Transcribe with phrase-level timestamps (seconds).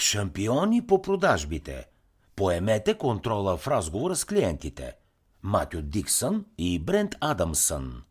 [0.00, 1.86] Шампиони по продажбите.
[2.36, 4.92] Поемете контрола в разговора с клиентите.
[5.42, 8.02] Матю Диксън и Брент Адамсън.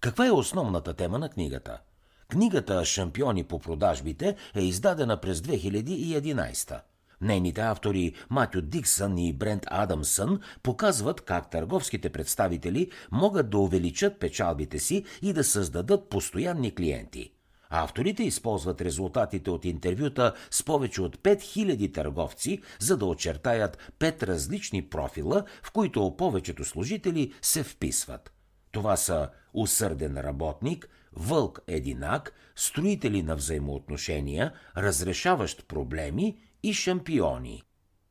[0.00, 1.80] Каква е основната тема на книгата?
[2.28, 6.80] Книгата Шампиони по продажбите е издадена през 2011.
[7.20, 14.78] Нейните автори Матю Диксън и Брент Адамсън показват как търговските представители могат да увеличат печалбите
[14.78, 17.35] си и да създадат постоянни клиенти.
[17.70, 24.82] Авторите използват резултатите от интервюта с повече от 5000 търговци, за да очертаят пет различни
[24.82, 28.32] профила, в които повечето служители се вписват.
[28.72, 37.62] Това са усърден работник, вълк единак, строители на взаимоотношения, разрешаващ проблеми и шампиони.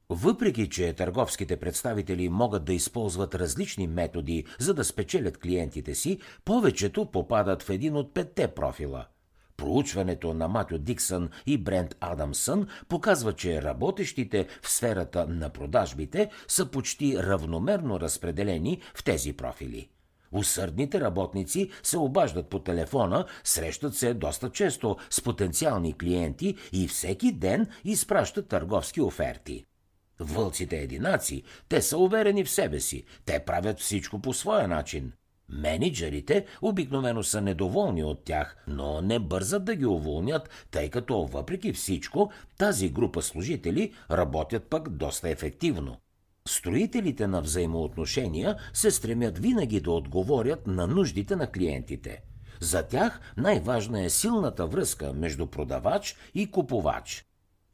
[0.09, 7.05] Въпреки, че търговските представители могат да използват различни методи, за да спечелят клиентите си, повечето
[7.05, 9.05] попадат в един от петте профила.
[9.57, 16.65] Проучването на Матю Диксън и Брент Адамсън показва, че работещите в сферата на продажбите са
[16.65, 19.89] почти равномерно разпределени в тези профили.
[20.31, 27.31] Усърдните работници се обаждат по телефона, срещат се доста често с потенциални клиенти и всеки
[27.31, 29.65] ден изпращат търговски оферти.
[30.19, 35.11] Вълците единаци, те са уверени в себе си, те правят всичко по своя начин.
[35.49, 41.73] Менеджерите обикновено са недоволни от тях, но не бързат да ги уволнят, тъй като въпреки
[41.73, 45.97] всичко тази група служители работят пък доста ефективно.
[46.47, 52.21] Строителите на взаимоотношения се стремят винаги да отговорят на нуждите на клиентите.
[52.59, 57.25] За тях най-важна е силната връзка между продавач и купувач.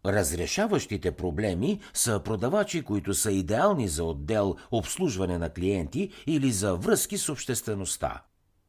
[0.06, 7.18] Разрешаващите проблеми са продавачи, които са идеални за отдел обслужване на клиенти или за връзки
[7.18, 8.24] с обществеността.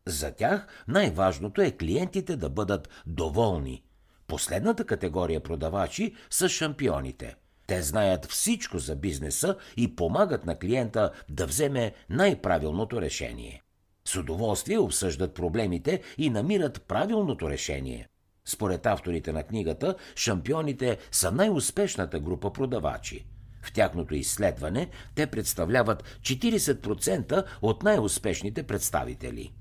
[0.06, 3.83] За тях най-важното е клиентите да бъдат доволни.
[4.27, 7.34] Последната категория продавачи са шампионите–
[7.66, 13.62] те знаят всичко за бизнеса и помагат на клиента да вземе най-правилното решение.
[14.05, 18.09] С удоволствие обсъждат проблемите и намират правилното решение.
[18.44, 23.26] Според авторите на книгата, шампионите са най-успешната група продавачи.
[23.62, 29.53] В тяхното изследване те представляват 40% от най-успешните представители.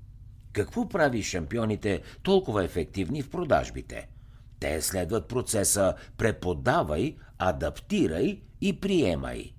[0.52, 4.08] Какво прави шампионите толкова ефективни в продажбите?
[4.60, 9.54] Те следват процеса преподавай, адаптирай и приемай.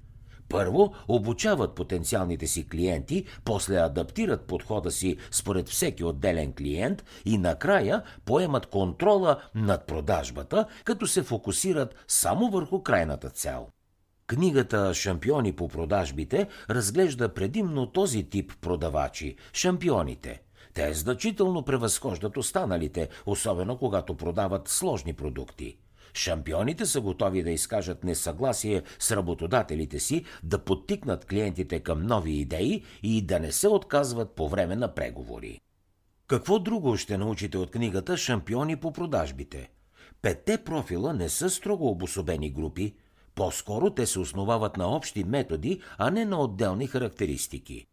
[0.54, 8.04] Първо обучават потенциалните си клиенти, после адаптират подхода си според всеки отделен клиент и накрая
[8.26, 13.68] поемат контрола над продажбата, като се фокусират само върху крайната цел.
[14.28, 20.42] Книгата Шампиони по продажбите разглежда предимно този тип продавачи шампионите–
[20.74, 25.78] те значително превъзхождат останалите, особено когато продават сложни продукти.
[26.14, 32.84] Шампионите са готови да изкажат несъгласие с работодателите си, да подтикнат клиентите към нови идеи
[33.04, 35.60] и да не се отказват по време на преговори.
[36.28, 39.70] Какво друго ще научите от книгата Шампиони по продажбите?
[40.22, 42.96] Петте профила не са строго обособени групи,
[43.36, 47.86] по-скоро те се основават на общи методи, а не на отделни характеристики.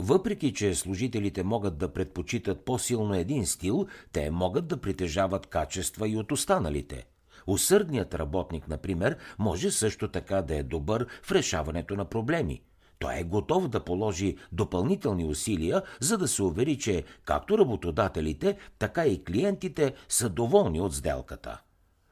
[0.00, 6.16] Въпреки, че служителите могат да предпочитат по-силно един стил, те могат да притежават качества и
[6.16, 7.06] от останалите.
[7.46, 12.62] Усърдният работник, например, може също така да е добър в решаването на проблеми.
[12.98, 19.06] Той е готов да положи допълнителни усилия, за да се увери, че както работодателите, така
[19.06, 21.60] и клиентите са доволни от сделката.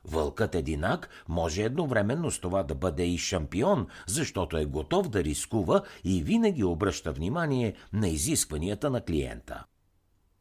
[0.04, 5.82] Вълкът единак може едновременно с това да бъде и шампион, защото е готов да рискува
[6.04, 9.64] и винаги обръща внимание на изискванията на клиента.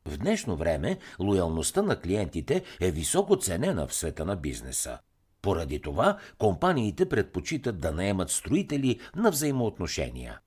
[0.05, 4.99] В днешно време лоялността на клиентите е високо ценена в света на бизнеса.
[5.41, 10.39] Поради това компаниите предпочитат да наемат строители на взаимоотношения.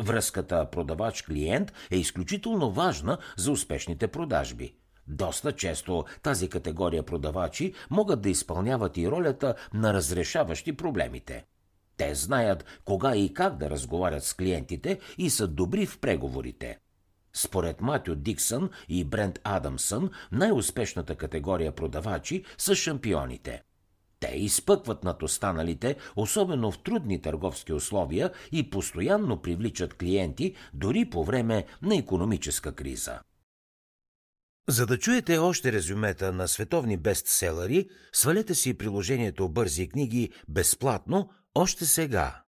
[0.00, 4.74] Връзката продавач-клиент е изключително важна за успешните продажби–
[5.08, 11.44] доста често тази категория продавачи могат да изпълняват и ролята на разрешаващи проблемите.
[11.96, 16.78] Те знаят кога и как да разговарят с клиентите и са добри в преговорите.
[17.34, 23.62] Според Матю Диксън и Брент Адамсън, най-успешната категория продавачи са шампионите.
[24.20, 31.24] Те изпъкват над останалите, особено в трудни търговски условия и постоянно привличат клиенти дори по
[31.24, 33.20] време на економическа криза.
[34.68, 41.86] За да чуете още резюмета на световни бестселери, свалете си приложението Бързи книги безплатно още
[41.86, 42.43] сега.